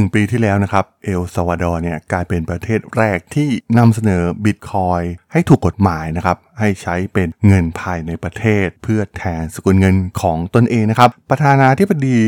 [0.00, 3.48] 1 ปีที่แล้วนะครับ เอลซาวาดอร์เนี่ยกลายเป็นประเทศแรกที่
[3.78, 5.00] นำเสนอบิตคอยน์
[5.32, 12.18] ให้ถูกกฎหมายนะครับให้ใช้เป็นเงินภายในประเทศ เพื่อแทนสกุลเงินของตนเองนะครับ ประธานาธิบดี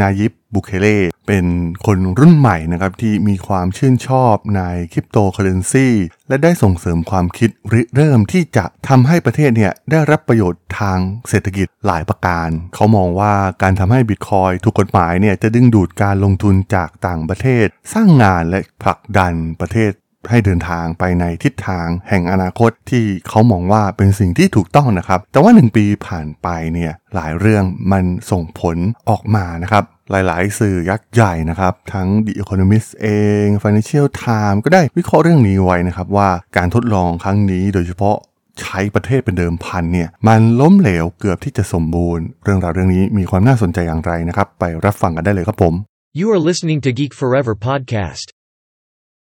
[0.00, 1.46] นายิบบูเคเลเป็น
[1.86, 4.62] คนรุ่นใหม่นะครับที่มีความชื่นชอบใน
[4.92, 5.88] คริปโตเคอร์เรนซี
[6.28, 19.90] และได้ส่งเสริมความคิดริเริ่มที่จะทำให้ประเทศเนี่ยได้รับประโยชน์ทางเศรษฐกิจหลายประการ เขามองว่าการทำให้บิตคอยถูกกฎหมายเนี่ยจะดึงดูดการลงทุนจากต่างประเทศ สร้างงานและผลักดันประเทศ
[20.30, 28.76] ให้เดินทางไปในทิศทางแห่งอนาคตที่เขามองว่าเป็นสิ่งที่ถูกต้องนะครับ แต่ว่าหนึ่งปีผ่านไปเนี่ยหลายเรื่องมันส่งผล
[29.10, 33.08] ออกมานะครับหลายๆ สื่อยักษ์ใหญ่นะครับ ทั้ง The Economist เอ
[33.44, 38.16] ง Financial Times ก็ได้วิเคราะห์เรื่องนี้ไว้นะครับว่าการทดลองครั้งนี้โดยเฉพาะ
[38.60, 45.74] ใช้ประเทศเป็นเดิมพันเนี่ยมันล้มเหลวเกือบที่จะสมบูรณ์ เรื่องราวเรื่องนี้มีความน่าสนใจอย่างไรนะครับ ไปรับฟังกันได้เลยครับผม
[46.20, 48.26] You are listening to Geek Forever podcast.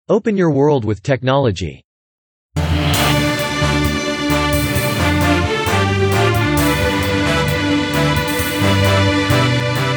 [0.10, 1.86] Open your world with technology.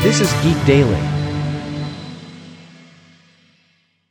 [0.05, 1.03] This is Geek Daily.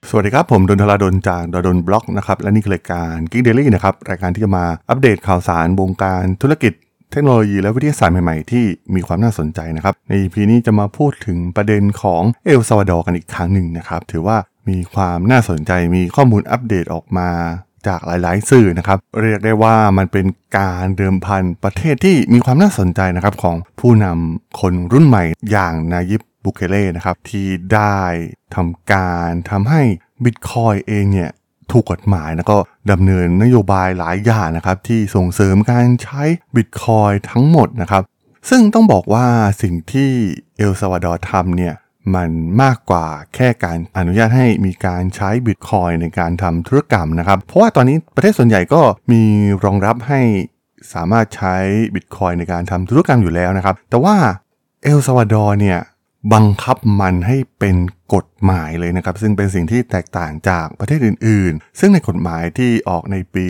[0.10, 6.74] สวัสดีครับ ผมดนทลาดนจากดนบล็อกนะครับ และนี่คือรายการ Geek Daily นะครับ รายการที่จะมาอัปเดตข่าวสารวงการธุรกิจ
[7.16, 14.38] เทคโนโลยีและวิทยาศาสตร์ใหม่ๆ ที่มีความน่าสนใจนะครับ ใน EP นี้จะมาพูดถึงประเด็นของเอลซาวาดอร์กันอีกครั้งหนึ่งนะครับ ถือว่า
[14.70, 17.30] มีความน่าสนใจมีข้อมูลอัปเดตออกมา
[17.88, 20.26] จากหลาย ๆ สื่อนะครับ เรียกได้ว่ามันเป็น
[20.58, 28.00] การเดิมพันประเทศที่มีความน่าสนใจนะครับของผู้นำคนรุ่นใหม่อย่างนายิบบุเคเล่นะครับที่ได้
[28.56, 29.82] ทำการทำให้
[30.24, 31.32] บิตคอยเองเนี่ย
[31.72, 32.58] ถูกกฎหมายแล้วก็
[32.92, 36.22] ดำเนินนโยบายหลายอย่างนะครับที่ส่งเสริมการใช้
[36.56, 38.04] บิตคอยน์ทั้งหมดนะครับ
[38.50, 39.28] ซึ่งต้องบอกว่า
[39.62, 40.12] สิ่งที่
[40.58, 41.76] เอลซาวาดอร์ทำเนี่ย
[42.16, 49.24] มันมากกว่าแค่การอนุญาตให้มีการใช้บิตคอยน์ในการทำธุรกรรมนะครับ เพราะว่าตอนนี้ประเทศส่วนใหญ่ก็มี
[49.66, 50.22] รองรับให้
[50.94, 51.56] สามารถใช้
[51.96, 54.16] บิตคอยน์ในการทำธุรกรรมอยู่แล้วนะครับ แต่ว่า
[54.84, 55.80] เอลซาวาดอร์เนี่ย
[56.34, 57.76] บังคับมันให้เป็น
[58.14, 63.46] กฎหมายเลยนะครับ ซึ่งเป็นสิ่งที่แตกต่างจากประเทศอื่น ๆ ซึ่งในกฎหมายที่ออกในปี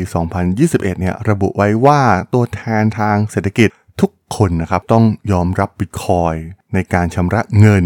[0.48, 2.02] 2021 เนี่ยระบุไว้ว่า
[2.34, 3.70] ตัวแทนทางเศรษฐกิจ
[4.02, 6.36] ทุกคนนะครับต้องยอมรับบิตคอย
[6.74, 7.86] ในการชำระเงิน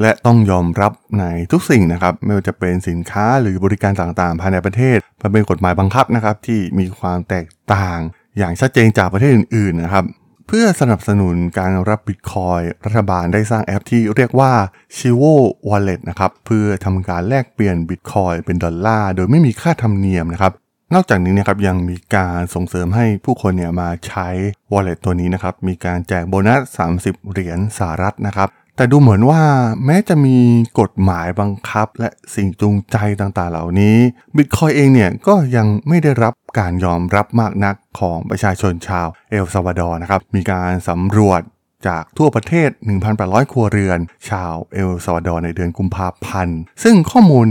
[0.00, 7.98] และต้องยอมรับในทุกสิ่งนะครับ ไม่ว่าจะเป็นสินค้าหรือบริการต่างๆ ภายในประเทศมันเป็นกฎหมายบังคับนะครับที่มีความแตกต่าง
[8.38, 10.04] อย่างชัดเจนจากประเทศอื่น ๆ นะครับ
[10.48, 14.52] เพื่อสนับสนุนการรับบิตคอยรัฐบาลได้สร้างแอปที่เรียกว่า
[14.96, 15.34] Chivo
[15.68, 20.52] Wallet นะครับ เพื่อทำการแลกเปลี่ยนบิตคอยน์เป็นดอลลาร์โดยไม่มีค่าธรรมเนียมนะครับ
[20.94, 24.28] นอกจากนี้นะครับยังมีการส่งเสริมให้ผู้คนเนี่ยมาใช้
[24.72, 26.60] Wallet ตัวนี้นะครับ มีการแจกโบนัส
[26.98, 29.42] 30 เหรียญสหรัฐนะครับ แต่ดูเหมือนว่า
[29.84, 30.38] แม้จะมี
[30.80, 33.96] กฎหมายบังคับ และสิ่งจูงใจต่างๆเหล่านี้
[34.36, 41.40] บิตคอยน์เองเนี่ยก็ยังไม่ได้รับการยอมรับมากนักของประชาชนชาวเอลซาวาดอร์นะครับ มีการสำรวจ
[41.88, 42.68] จากทั่วประเทศ
[43.10, 43.98] 1,800 ครัวเรือน
[44.30, 47.48] ชาวเอลซาวาดอร์ในเดือนกุมภาพันธ์ ซึ่งข้อมูล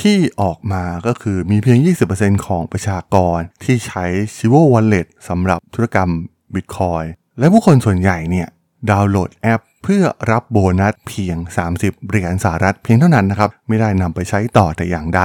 [0.00, 1.78] ที่ออกมาก็คือมีเพียง
[2.12, 4.04] 20%ของประชากรที่ใช้
[4.34, 6.10] Chivo Wallet สำหรับธุรกรรม
[6.54, 7.02] บิตคอยน์
[7.38, 8.48] และผู้คนส่วนใหญ่เนี่ย
[8.90, 11.36] ดาวน์โหลดแอป เพื่อรับโบนัสเพียง
[11.72, 15.22] 30 เหรียญสหรัฐเพียงเท่านั้นนะครับ ไม่ได้นำไปใช้ต่อแต่อย่างใด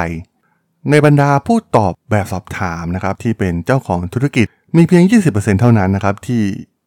[0.90, 6.44] ในบรรดาผู้ตอบแบบสอบถามนะครับที่เป็นเจ้าของธุรกิจมีเพียง 20%เท่านั้นนะครับที่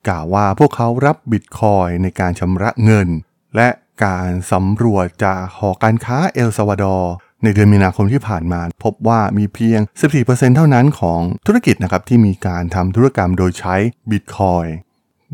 [0.09, 3.09] กล่าวว่าพวกเขารับบิตคอยน์ในการชำระเงิน
[3.57, 3.69] และ
[4.05, 7.13] การสำรวจจากหอการค้าเอลซาวาดอร์
[7.43, 9.81] ในเดือนมีนาคมที่ผ่านมา พบว่ามีเพียง
[10.19, 13.75] 14%เท่านั้นของธุรกิจนะครับที่มีการทำธุรกรรมโดยใช้
[14.11, 14.67] บิตคอยน์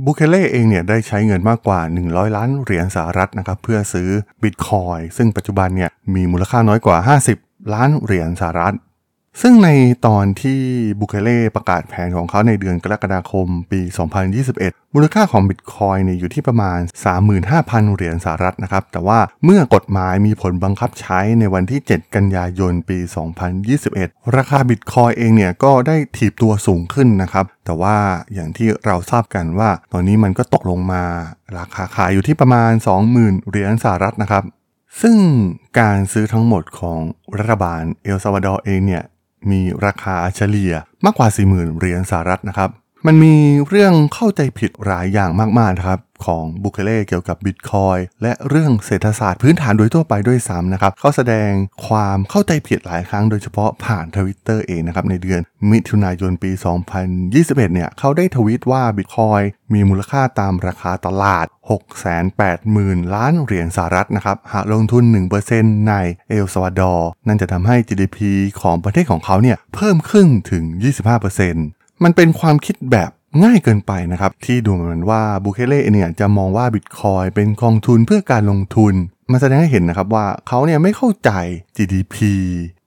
[0.05, 4.09] บุเคเล่เองเนี่ยได้ใช้เงินมากกว่า 100 ล้านเหรียญสหรัฐนะครับเพื่อซื้อ
[4.43, 8.75] บิตคอยน์ซึ่งปัจจุบันเนี่ยมีมูลค่าน้อยกว่า 50 ล้านเหรียญสหรัฐ
[9.43, 9.71] ซึ่งใน
[10.07, 10.61] ตอนที่
[11.01, 13.81] บุเคเล่ประกาศแผนของเขาในเดือนกรกฎาคมปี
[14.37, 16.79] 2021 มูลค่าของบิตคอยเนี่ยอยู่ที่ประมาณ
[17.37, 22.99] 35,000 เหรียญสหรัฐนะครับ แต่ว่าเมื่อกฎหมายมีผลบังคับใช้ในวันที่ 7 กันยายนปี
[23.67, 27.97] 2021 ราคาบิตคอยเองเนี่ยก็ได้ถีบตัวสูงขึ้นนะครับ แต่ว่า
[28.35, 31.03] อย่างที่เราทราบกันว่า ตอนนี้มันก็ตกลงมา
[31.59, 32.73] ราคาขายอยู่ที่ประมาณ
[33.11, 34.45] 20,000 เหรียญสหรัฐนะครับ
[35.01, 35.17] ซึ่ง
[35.79, 37.01] การซื้อทั้งหมดของ
[37.39, 39.05] รัฐบาลเอลซาวาดอร์เองเนี่ย
[39.51, 40.73] มีราคาเฉลี่ย
[41.05, 42.71] มากกว่า 40,000 เหรียญสหรัฐนะครับ
[43.07, 43.35] มันมี
[43.69, 51.51] เรื่องเข้าใจผิดหลายอย่างมากๆครับของบุเคเล่เกี่ยวกับบิตคอยน์และเรื่องเศรษฐศาสตร์พื้นฐานโดยทั่วไปด้วยซ้ำนะครับเขาแสดง
[51.87, 55.41] ความเข้าใจผิดหลายครั้งโดยเฉพาะผ่านทวิตเตอร์เองนะครับในเดือน
[55.71, 56.51] มิถุนายนปี
[57.13, 59.41] 2021 เนี่ยเขาได้ทวิตว่าบิตคอยน์
[59.75, 61.47] มีมูลค่าตามราคาตลาด
[62.31, 65.05] 680,000 ล้านเหรียญสหรัฐนะครับหากลงทุน
[65.47, 65.95] 1%ใน
[66.29, 68.19] เอลซาวาดอร์นั่นจะทำให้ GDP
[68.61, 70.65] ของประเทศของเขาเนี่ยเพิ่มขึ้นถึง
[71.27, 73.11] 25% มันเป็นความคิดแบบ
[73.45, 78.95] ง่ายเกินไปนะครับ ที่ดูเหมือนว่าบูเคเล่เนี่ยจะมองว่าบิตคอยเป็นกองทุนเพื่อการลงทุน
[79.31, 81.31] มันแสดงให้เห็นนะครับว่าเขาเนี่ยไม่เข้าใจ
[81.77, 82.17] GDP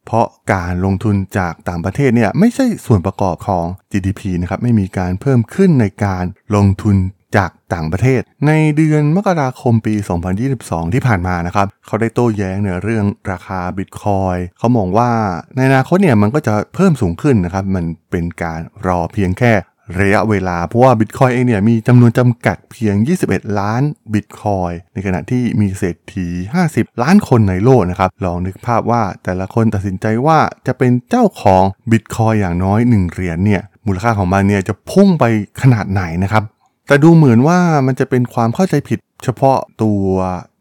[0.06, 6.26] เพราะการลงทุนจากต่างประเทศเนี่ยไม่ใช่ส่วนประกอบของ GDP นะครับไม่มีการเพิ่มขึ้นในการ
[6.56, 6.96] ลงทุน
[7.38, 9.96] จากต่างประเทศ ในเดือนมกราคมปี
[10.44, 15.12] 2022 ที่ผ่านมานะครับ เขาได้โต้แย้งในเรื่องราคาบิตคอยเขามองว่า
[15.56, 19.54] ในอนาคตเนี่ยมันก็จะเพิ่มสูงขึ้นนะครับ มันเป็นการรอเพียงแค่
[20.02, 22.96] ระยะเวลา เพราะว่าบิตคอยเองเนี่ยมีจำนวนจำกัดเพียง
[23.28, 23.82] 21 ล้าน
[24.14, 26.28] บิตคอยในขณะที่มีเศรษฐี
[26.66, 35.26] 50 ล้านคนในโลกนะครับ ลองนึกภาพว่าแต่ละคนตัดสินใจว่าจะเป็นเจ้าของบิตคอยน์อย่างน้อย 1 เหรียญเนี่ยมูลค่าของมันเนี่ยจะพุ่งไป
[35.62, 36.44] ขนาดไหนนะครับ
[36.92, 40.06] แต่ดูเหมือนว่ามันจะเป็นความเข้าใจผิดเฉพาะตัว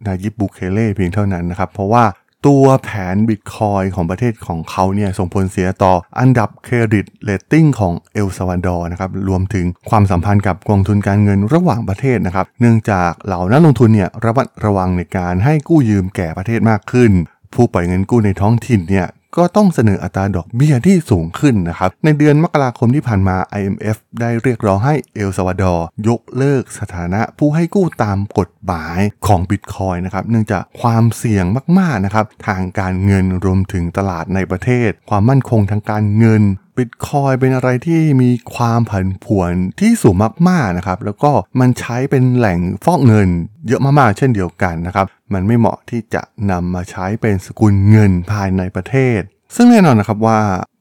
[0.06, 2.04] นายิบบุเคเล่เพียงเท่านั้นนะครับ เพราะว่า
[2.46, 17.12] ตัวแผนบิตคอยน์ของประเทศของเขาเนี่ยส่งผลเสียต่ออันดับ credit rating ของเอลซาวาดอร์นะครับรวมถึงความสัมพันธ์กับกองทุนการเงินระหว่างประเทศนะครับ เนื่องจากเหล่านักลงทุนเนี่ยระมัดระวังในการให้กู้ยืมแก่ประเทศมากขึ้น
[17.54, 19.06] ผู้ปล่อยเงินกู้ในท้องถิ่นเนี่ย
[19.36, 31.44] ก็ต้องเสนออัตราดอกเบี้ยที่สูงขึ้นนะครับ ในเดือนมกราคมที่ผ่านมา IMF ได้เรียกร้องให้เอลซาวาดอร์ยกเลิกสถานะผู้ให้กู้ตามกฎหมายของบิตคอยนะครับ เนื่องจากความเสี่ยง
[31.78, 36.42] มากๆนะครับ ทางการเงินรวมถึงตลาดในประเทศ ความมั่นคงทางการเงิน
[36.76, 40.16] บิตคอยเป็นอะไรที่มีความผันผวนที่สูง
[40.48, 41.30] มากๆนะครับ แล้วก็
[41.60, 43.28] มันใช้เป็นแหล่งฟอกเงิน
[43.68, 49.20] เยอะมากๆเช่นเดียวกันนะครับ มันไม่เหมาะที่จะนำมาใช้เป็นสกุลเงินภายในประเทศ
[49.54, 50.40] ซึ่งแน่นอนนะครับว่า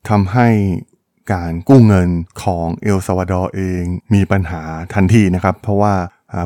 [0.10, 0.48] ทำให้
[1.34, 2.10] การกู้เงิน
[2.44, 3.84] ของเอลซาวาดอร์เอง
[4.14, 4.62] มีปัญหา
[4.94, 5.96] ทันทีนะครับ เพราะว่า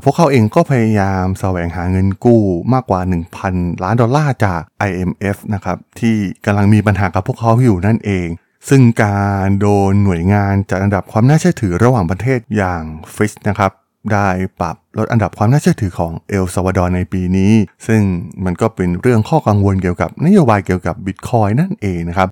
[0.03, 2.41] พวกเขาเองก็พยายามแสวงหาเงินกู้
[2.73, 3.01] มากกว่า
[3.41, 6.15] 1,000 ล้านดอลลาร์จาก IMF นะครับที่
[6.45, 8.27] กำลังมีปัญหากับพวกเขาอยู่นั่นเอง
[8.69, 12.83] ซึ่งการโดนหน่วยงานจัดอันดับความน่าเชื่อถือระหว่างประเทศอย่าง
[13.15, 13.71] ฟิชนะครับ
[14.13, 14.29] ได้
[14.59, 17.53] ปรับลดอันดับความน่าเชื่อถือของเอลซาวาดอร์ในปีนี้
[17.87, 18.01] ซึ่ง
[18.45, 22.27] มันก็เป็นเรื่องข้อกังวลเกี่ยวกับนโยบายเกี่ยวกับบิตคอยนั่นเองนะครับ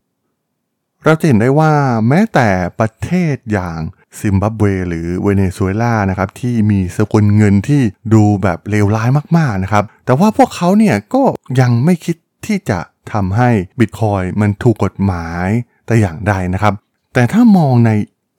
[1.06, 1.72] เราจะเห็นได้ว่า
[2.08, 2.50] แม้แต่
[2.80, 3.80] ประเทศอย่าง
[4.20, 7.82] ซิมบับเวหรือเวเนซุเอลานะครับที่มีสกุลเงินที่
[8.14, 11.24] ดูแบบเลวร้ายมากๆนะครับ แต่ว่าพวกเขาเนี่ยก็
[11.60, 12.80] ยังไม่คิดที่จะ
[13.14, 13.50] ทำให้
[13.80, 15.48] บิตคอยมันถูกกฎหมาย
[15.92, 16.74] แต่อย่างใดนะครับ
[17.14, 17.92] แต่ถ้ามองใน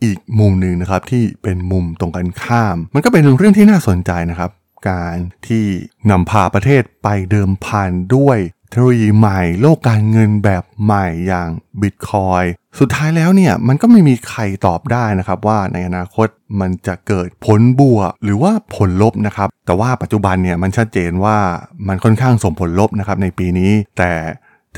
[0.05, 4.51] อีกมุมหนึ่งนะครับที่เป็นมุมตรงกันข้าม มันก็เป็นเรื่องที่น่าสนใจนะครับ
[4.89, 5.17] การ
[5.47, 5.65] ที่
[6.11, 8.39] นำพาประเทศไปเดิมพันด้วย
[8.69, 11.49] เทคโนโลยีใหม่โลกการเงินแบบใหม่อย่าง
[11.81, 12.43] บิตคอย
[12.79, 16.29] สุดท้ายแล้วเนี่ยมันก็ไม่มีใครตอบได้นะครับว่าในอนาคต
[16.61, 21.37] มันจะเกิดผลบวกหรือว่าผลลบนะครับ แต่ว่าปัจจุบันเนี่ยมันชัดเจนว่า
[21.89, 24.13] มันค่อนข้างส่งผลลบนะครับในปีนี้ แต่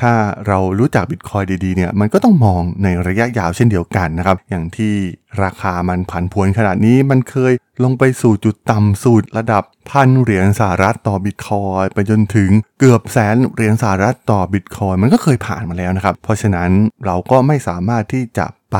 [0.00, 0.12] ถ้า
[0.46, 4.94] เรารู้จักบิตคอยดีๆเนี่ยมันก็ต้องมองในระยะยาวเช่นเดียวกันนะครับ อย่างที่
[5.42, 7.52] ราคามันผันผวนขนาดนี้มันเคย
[7.84, 12.50] ลงไปสู่จุดต่ำสุดระดับพันเหรียญสหรัฐต่อบิตคอยไปจนถึง
[12.80, 16.70] เกือบแสนเหรียญสหรัฐต่อบิตคอยมันก็เคยผ่านมาแล้วนะครับ เพราะฉะนั้น
[17.04, 18.78] เราก็ไม่สามารถที่จะไป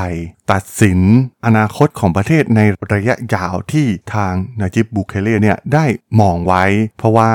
[0.53, 1.01] ตัดสิน
[1.47, 2.61] อนาคตของประเทศใน
[2.93, 5.85] ระยะยาวที่ทางนาจิบบุเคเล่เนี่ยได้
[6.21, 6.65] มองไว้
[6.99, 7.31] เพราะว่า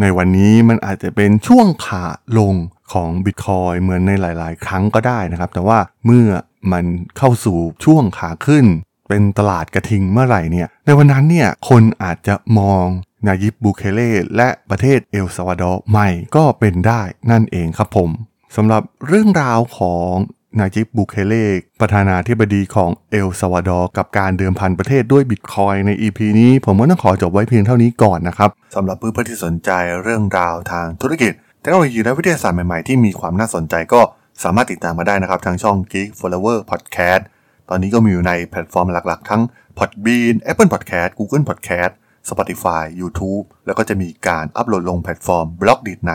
[0.00, 2.06] ในวันนี้มันอาจจะเป็นช่วงขา
[2.38, 2.54] ลง
[2.92, 6.26] ของบิตคอยน์เหมือนในหลาย ๆ ครั้งก็ได้นะครับ แต่ว่าเมื่อ
[6.72, 6.84] มัน
[7.18, 8.66] เข้าสู่ช่วงขาขึ้น
[9.08, 12.86] เป็นตลาดกระทิงเมื่อไหร่เนี่ย ในวันนั้นเนี่ยคนอาจจะมอง
[13.26, 18.10] นายิบบูเคเล่และประเทศเอลซาวาดอร์ใหม่ก็เป็นได้นั่นเองครับผม
[18.56, 20.12] สำหรับเรื่องราวของ
[20.58, 21.44] นายิบบูเคเล่
[21.80, 29.70] ประธานาธิบดีของเอลซาวาดอร์กับการเดิมพันประเทศด้วยบิตคอยน์ใน EP นี้ ผมก็ต้องขอจบไว้เพียงเท่านี้ก่อนนะครับสำหรับเพื่อนๆที่สนใจ
[30.02, 34.00] เรื่องราวทางธุรกิจเทคโนโลยีและวิทยาศาสตร์ใหม่ๆ ที่มีความน่าสนใจก็
[34.42, 37.22] สามารถติดตามมาได้นะครับ ทางช่อง Geek Forever Podcast
[37.68, 39.42] ตอนนี้ก็มีอยู่ในแพลตฟอร์มหลักๆ ทั้ง
[39.78, 41.92] Podbean Apple Podcast Google Podcast
[42.28, 46.12] Spotify YouTube แล้วก็จะมีการอัปโหลดลงแพลตฟอร์ม Blockdit ใน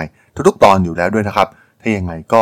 [0.47, 1.47] ทุกๆ ตอนอยู่แล้วด้วยนะครับ
[1.81, 2.41] ถ้ายังไงก็